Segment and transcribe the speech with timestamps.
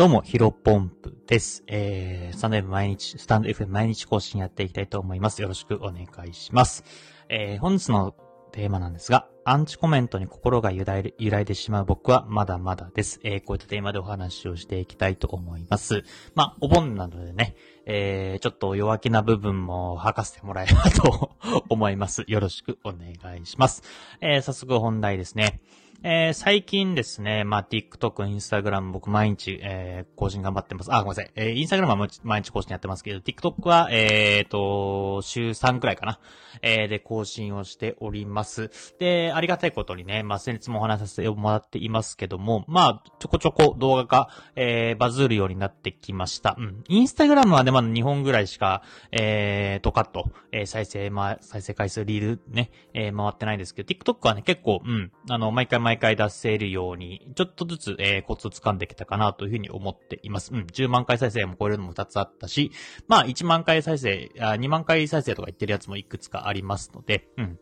[0.00, 1.62] どうも、ヒロポンプです。
[1.66, 5.42] えー、スタンド F 毎日、スタンド F 毎日更新やっていきたいと思います。
[5.42, 6.84] よろしくお願いします。
[7.28, 8.14] えー、本日の
[8.50, 13.20] テーマなんですが、アンチコメントに心が揺らい揺らいでしまう僕はまだまだです。
[13.24, 16.02] えー、こういったテーマでお話をしていきたいと思います。
[16.34, 17.54] まあ、お盆なのでね、
[17.84, 21.32] えー、ちょっと弱気な部分も吐かせてもらえればと
[21.68, 22.24] 思います。
[22.26, 23.82] よろしくお願いします。
[24.22, 25.60] えー、早速本題ですね。
[26.02, 30.90] えー、最近ですね、まあ、TikTok、Instagram 僕毎日、えー、更新頑張ってます。
[30.90, 31.30] あ、ごめんなさい。
[31.34, 36.18] えー、Instagram は毎日更新やってますけど、TikTok は、えーと、週3くらいかな。
[36.62, 38.70] えー、で、更新をしております。
[38.98, 46.56] で、ありがたいことにね、まあ、先日もお話しさせてもらっていますけども、まあ、ちょこちょこ動画が、えー、バズるようになってきました。
[46.58, 46.82] うん。
[46.88, 60.54] Instagram はね、まだ2本ぐらいしか、えー、とかっと、えー、再生、まあ、再生回数、リールね、えー、回ってないですけど、TikTok はね、結構、うん、あの、毎回毎回毎回出せるように、ちょっとずつ、えー、コツを掴んできたかなというふうに思っています。
[60.54, 62.70] うん、10万回再生も超えるのも2つあったし、
[63.08, 67.58] まあ、1万回再生、あ2万回再生とか言ってるやつもいくつかありますので、うん。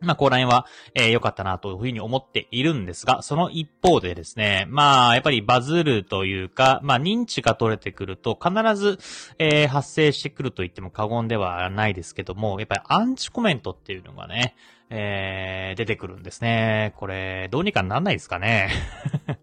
[0.00, 8.98] まあ、ここら辺は、えー、良かったなというふうに思っているんですが、その一方でですね、まあ、やっぱりバズるというか、まあ、認知が取れてくると、必ず、
[9.38, 14.56] えー、発生してくると言っても過言ではないですけども、やっぱりアンチコメントっていうのがね、
[14.88, 16.94] えー、出てくるんですね。
[16.96, 18.70] これ、どうにかなんないですかね。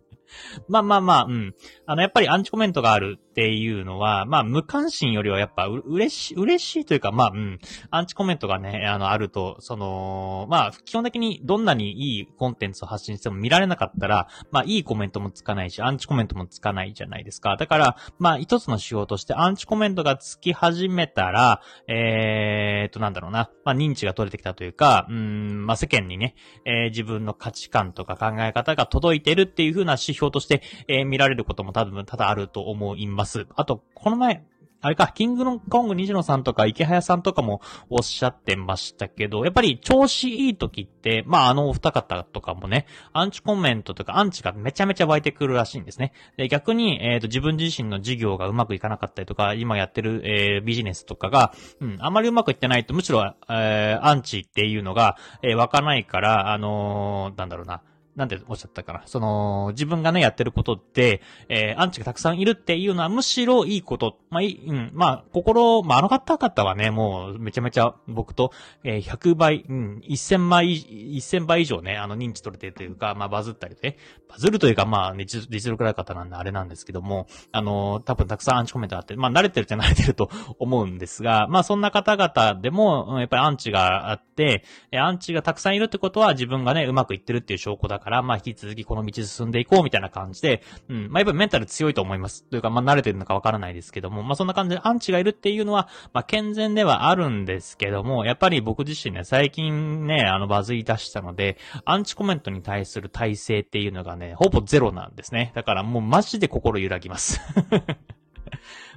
[0.67, 1.55] まあまあまあ、うん。
[1.85, 7.59] あの、やっぱりアンチコメントがあるっていうのは、まあ、無関心よりはやっぱう、嬉しい、嬉しいというか、まあ、うん。
[7.91, 17.57] アンチコメントがね、あの、あると、その、まあ、基本的にどんなにいいコンテンツを発信しても見られなかったら、まあ、いいコメントもつかないし、アンチコメントもつかないじゃないですか。
[17.57, 26.33] だから、まあ、一つの仕様としてアンチコメントがつき始めたら、えーと、なんだろうな、まあ、認知が取れてきたというか、うん、まあ、世間にね、
[26.65, 33.26] えー、自分の価値観とか考え方が届いてるっていう風な指標として、えー、見られることも多分多々あると思います。
[33.55, 34.43] あと、この前、
[34.79, 46.13] あれか、キングのコング西野さんとか池早さんとかもおっしゃってましたけど、やっぱり調子いい時って、まああのお二方とかもね、アンチコメントとかアンチがめちゃめちゃ湧いてくるらしいんですね。
[46.37, 57.81] で、逆に、えっ、ー、と、自分自身の事業がうまくいかなかったりとか、今やってる、えー、ビジネスとかが、うん、あまりうまくいってないと、むしろ、えー、アンチっていうのが、えー、湧かないから、あのー、なんだろうな、
[58.17, 59.03] なんておっしゃったかな。
[59.05, 64.17] その、自分がね、やってることって、えー、アンチがたくさんいるっていうのは、むしろいいこと。
[64.31, 68.51] まあ、いい、うん、まあ、心、まあ、あの方々はね、もう、めちゃめちゃ僕と、
[68.83, 73.97] えー、100倍、うん、1000倍、1000倍以上ね、あの、認知取れてるというか、まあ、バズったりね、
[74.27, 92.45] バズるというか、まあ、ね実力ある方なんであれなんですけども、あの、多分たくさんアンチコメントあって、まあ、慣れてるっちゃ慣れてると 思うんですが、まあ、そんな方々でも、やっぱりアンチがあって、えアンチがたくさんいるってことは、自分がね、うまくいってるっていう証拠だから、からまあ、引き続きこの道進んでいこうみたいな感じで、うん、まあ、やっぱりメンタル強いと思います。
[92.45, 105.51] というか、まあ、慣れてるのかわからないですけども、まあ、そんな感じでアンチがいるっていうのは、まあ、健全ではあるんですけども、やっぱり僕自身ね、最近ね、あの、バズり出したので、アンチコメントに対する体制っていうのがね、ほぼゼロなんですね。
[105.53, 107.41] だからもうマジで心揺らぎます。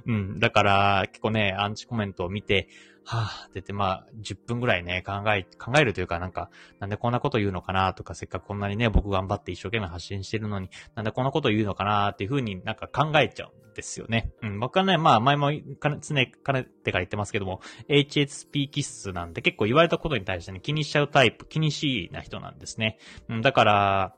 [0.05, 0.39] うん。
[0.39, 2.67] だから、結構ね、アンチコメントを見て、
[3.03, 14.31] はぁ、ってて、まあ、10分ぐらいね、考え、考えるというか、なんか、なんでこんなこと言うのかなとか、せっかくこんなにね、僕頑張って一生懸命発信してるのに、なんでこんなこと言うのかなっていうふうになんか考えちゃうんですよね。
[14.43, 22.97] うん、僕はね、まあ、前もかね、常、かねてから言ってますけども、HSP 気質なんで結構言われたことに対してね、気にしちゃうタイプ、気にしいな人なんですね。
[23.29, 24.15] うん、だから、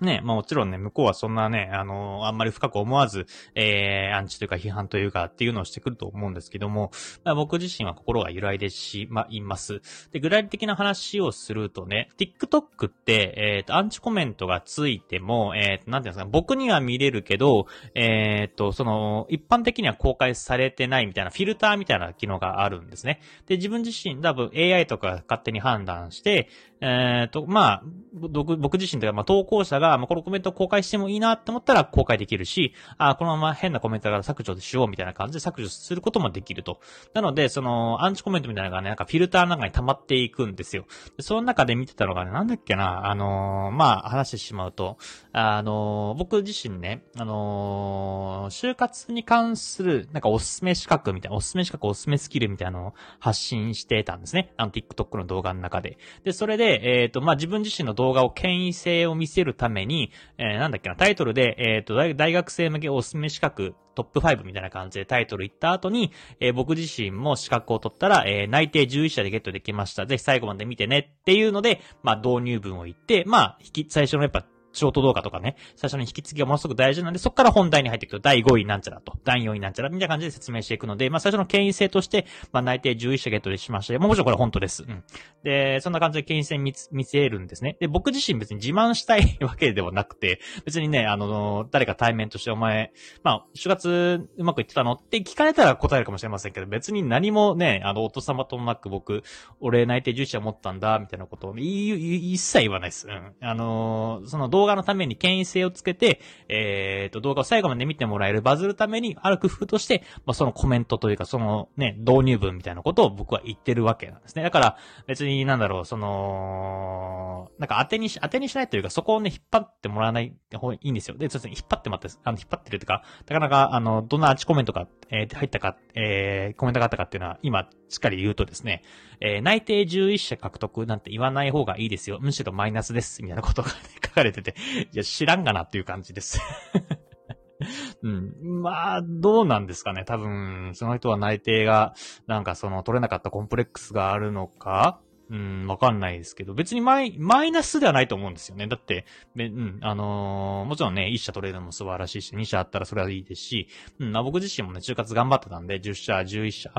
[0.00, 6.90] ね、まあもちろんね、向こうはそんなね、あの、あんまり深く思わず、えー、アンチというか批判というかっていうのをしてくると思うんですけども、
[7.24, 9.80] まあ、僕自身は心が揺らいでしまいます。
[10.12, 23.20] で、具体的な話をするとね、TikTok って、えっ、ー、と、アンチコメントがついても、えっ、ー、と、なんていうんですか、僕には見れるけど、えっ、ー、と、その、一般的には公開されてないみたいな、フィルターみたいな機能があるんですね。
[23.46, 26.48] で、自分自身、多分 AI とか勝手に判断して、
[26.80, 27.82] えっ、と、まあ、
[28.14, 36.80] 僕、僕自身というか、まあ、投稿者が、まあ、このコメントを公開してもいいなって思ったら公開できるし、あこのまま変なコメントだから削除しようみたいな感じで削除することもできると。
[37.14, 40.86] なので、その、アンチコメントみたいなのがね、なんかフィルターの中に溜まっていくんですよ。
[41.16, 44.98] でその中で見てたのがね、なんだっけな、あのー、まあ、話してしまうと、
[45.32, 54.52] あのー、僕自身ね、あのー、就活に関する、なんかおすすめ資格みたいな、おすすめ資格、おすすめスキルみたいなのを発信してたんですね。
[54.56, 55.98] あの、TikTok の動画の中で。
[56.24, 70.06] で、それで、えっ、と、まあ、自分自身の動画を権威性を見せるために、えー、なんだっけな、タイトルで、えっ、ー、と、大学生向けおすすめ資格トップ5みたいな感じでタイトル言った後に、えー、僕自身も資格を取ったら、えー、内定11社でゲットできました。
[70.06, 84.84] ぜひ最後まで見てねっていうので、まあ、導入文を言って、まあ、引き、最初のやっぱショート動画とかね、最初に引き継ぎがものすごく大事なんで、そこから本題に入っていくと、第5位なんちゃらと、第4位なんちゃら、みたいな感じで説明していくので、まあ最初の権威性として、まあ内定11社ゲットでしましたもちろんこれ本当です。
[84.84, 85.04] うん。
[85.42, 87.76] で、そんな感じで権威性見見せるんですね。
[87.80, 94.92] で、僕自身別に自慢したいわけではなくて、別にね、あの、誰か対面としてお前、まあ、4月うまくいってたの？
[94.92, 99.22] って聞かれたら答えるかもしれませんけど、別に何もね、あの、お父様ともなく僕、
[99.60, 103.08] 俺内定11社持ったんだ、みたいなことを、一切言わないです。
[103.08, 103.34] うん。
[103.40, 114.42] あの、その動画のために権威性をつけて、えっ、ー、と、動画を最後まで見てもらえる、バズるために、ある工夫として、まあ、そのコメントというか、そのね、導入文みたいなことを僕は言ってるわけなんですね。
[114.42, 114.76] だから、
[115.06, 121.16] 別になんだろう、その、なんか当てにし、当てにしないというか、そこをね、引っ張ってもらわない方がいいんですよ。
[121.16, 128.82] で、そうですね、引っ張ってもらって、あの、引っ張ってるというか、なかなか、あの、どんなアーチコメントが、えー、入ったか、えー、コメントがあったかっていうのは、今、しっかり言うとですね、
[129.20, 132.18] えー、内定11社獲得なんて言わない方がいいですよ。
[132.20, 133.22] むしろマイナスです。
[133.22, 133.74] みたいなことが、ね、
[134.20, 134.54] かれてて、
[134.92, 136.40] いや、知らんがなっていう感じです
[138.02, 138.62] うん。
[138.62, 140.04] まあ、どうなんですかね。
[140.04, 141.94] 多分、その人は内定が、
[142.26, 145.00] なんかその取れなかったコンプレックスがあるのか
[145.30, 148.66] うん、わかんないですけど、別にマイ、マイナスではないと思うんですよね。
[148.66, 149.06] だって、
[149.36, 153.68] うん、あのー、もちろんね、1社取れるのも素晴らしいし、2社あったらそれはいいですし、
[154.00, 156.72] うん、まあ僕自身もね、就活頑張ってたんで、10社、11社、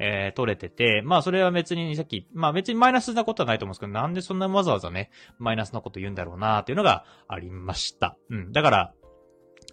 [0.00, 8.16] えー、取れてて、まあそれは別にさっき、まあ別にマイナスなことはないと思うんですけど、なんでそんなわざわざね、マイナスなこと言うんだろうなっていうのがありました。
[8.30, 8.94] うん、だから、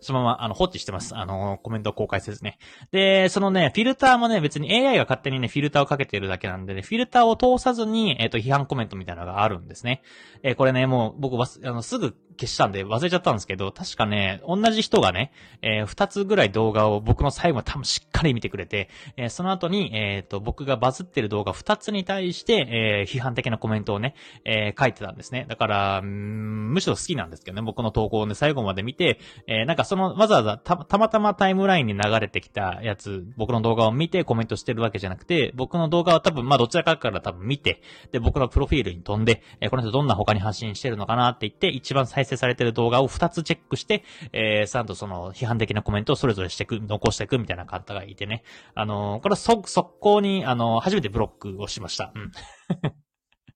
[0.01, 1.15] そのまま、あの、放置してます。
[1.15, 2.57] あの、コメントを公開せずね。
[2.91, 10.01] で、そのね、フィルターもね、別に AI が勝手にね、フィルターをかけてるだけなんでね、フィルターを通さずに、えっ、ー、と、批判コメントみたいなのがあるんですね。
[10.43, 15.31] えー、これね、もう、僕は、あの、すぐ消したんで忘れちゃったんですけど、確かね、同じ人がね、
[15.61, 25.45] えー、2つぐらい動画を僕の最後は多分しっかり見てくれて、え、その後に、えっ、と、僕がバズってる動画2つに対して、え、批判的なコメントをね、え、書いてたんですね。
[25.49, 37.81] だから、むしろ好きなんですけどね、僕の投稿をね、最後まで見て、え、なんかその、わざわざた、たまたまタイムラインに流れてきたやつ、僕の動画を見てコメントしてるわけじゃなくて、僕の動画は多分、まあどちらかから多分見て、
[38.11, 48.43] で、僕のプロフィールに飛んで、え、この人どんな他に発信してるのかなって言って、一番再生されてる動画を2つチェックして、えー、ちゃんとその批判的なコメントをそれぞれしてく、残していくみたいな方がいてね。
[48.75, 49.63] あのー、これは速
[49.99, 52.11] 攻に、あのー、初めてブロックをしました。
[52.13, 52.31] うん。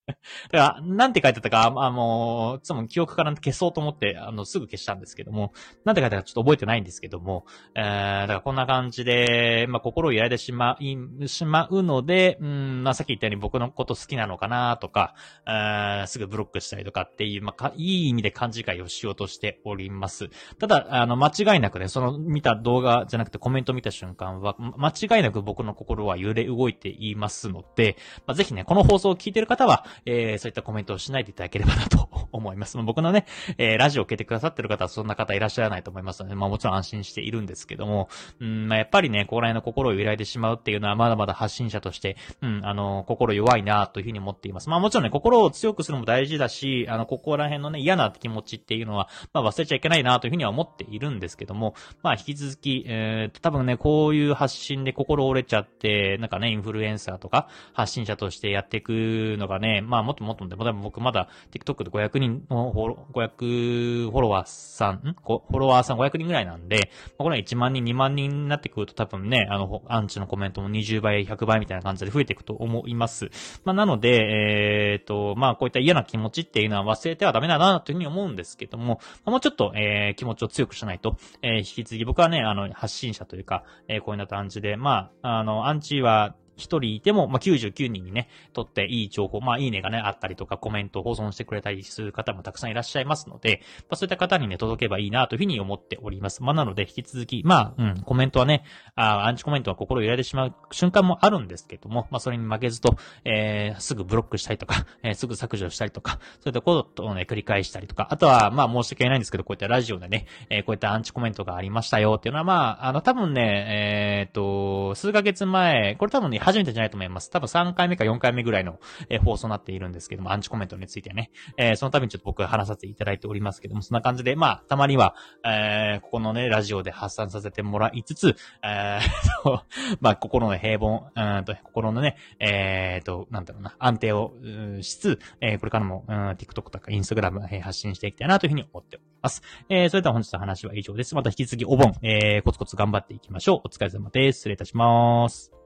[0.52, 5.54] だから、なんて書いてたか、あの、いつも記憶から消そうと思って、あの、すぐ消したんですけども、
[5.86, 7.46] なんて書いてたかちょっと覚えてないんですけども、
[7.76, 10.98] えー、だからこんな感じで、まあ、心を揺らいでしまい、
[11.28, 15.16] しまうので、うん、まあ、さっき言ったように僕のこと好きなのかなとか、
[15.48, 20.30] えー、すぐブロックしたりとかっていう、まあ、いい意味で勘違いをしようとしております。
[20.60, 27.96] ただ、あの、間違いなくね、その見た動画じゃなくてコメント見た瞬間は、間違いなく僕の心は揺れ動いていますので、
[28.28, 32.78] まあ、ぜひね、この放送を聞いてる方は、えー、そういったコメントをしないでいただければなと思います。
[32.78, 33.26] 僕のね、
[33.58, 44.70] えー、ラジオを聞いてくださってる方はそんな方いらっしゃらないと思いますので、まあもちろん安心しているんですけども、うん、まあやっぱりね、ここら辺の心を揺らいでしまうっていうのはまだまだ発信者として、うん、あの、心弱いなというふうに思っています。
[44.70, 58.92] まあもちろんね、心を強くするのも大事だし、あの、ここら辺のね、嫌な気持ちっていうのは、まあ忘れちゃいけないなというふうには思っているんですけども、まあ引き続き、えー、多分ね、こういう発信で心折れちゃって、なんかね、インフルエンサーとか発信者としてやっていく
[59.38, 65.16] のがね、まあもっともっとでも僕まだ TikTok で500人のフォロ、500フォロワーさん、ん？
[65.16, 73.30] フォロワーさん500人ぐらいなんで、まあこれは1万人、2万人になってくると多分ね、あの、アンチのコメントも20倍、100倍みたいな感じで増えていくと思います。
[73.64, 96.44] まあ、なので、えっ、ー、と、まあ、こういった嫌な気持ちっていうのは忘れてはダメだなというふうに思うんですけども、もうちょっと、えー、気持ちを強くしないと、えー、引き続き僕はね、あの、発信者というか、えー、こういうな感じで、まあ、あの、アンチは、一人いても、まあ、99人にね、とっていい情報、まあ、いいねがね、あったりとか、コメントを保存してくれたりする方もたくさんいらっしゃいますので、まあ、そういった方にね、届けばいいなというふうに思っております。
[96.44, 98.64] まあ、なので、引き続き、まあ、うん、コメントはね、
[98.96, 102.96] あアンチコメントは心を揺らいでしまう瞬間もあるんですけども、まあ、それに負けずと、
[103.26, 117.30] えー、すぐブロックしたりとか、 えー、すぐ削除したりとか、そういったことをね、繰り返したりとか、あとは、まあ、申し訳ないんですけど、こういったラジオでね、えー、こういったアンチコメントがありましたよっていうのは、まあ、あの、多分ね、えー、っと、数ヶ月前、これ多分ね、初めてじゃないと思います。。
[117.30, 121.32] 多分3回目か4回目ぐらいの、え、放送になっているんですけども、アンチコメントについてはね。
[121.58, 129.60] え、その度にちょっと僕話させていただいておりますけども、そんな感じで、まあ、たまには、えー、ここのね、ラジオで発散させてもらいつつ、えー、
[130.02, 134.34] まあ、心の平凡、うんと、心のね、えーと、なんだろうな、安定を
[134.82, 139.42] しつつ、え、これからも、うん、TikTok とか Instagram、え、発信していきたいなというふうに思っております。
[139.70, 141.16] え、それでは本日の話は以上です。
[141.16, 143.62] また引き続きお盆、えー、コツコツ頑張っていきましょう。
[143.66, 144.38] お疲れ様です。
[144.40, 145.63] 失礼いたします。